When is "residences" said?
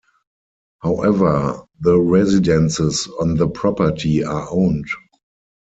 2.01-3.07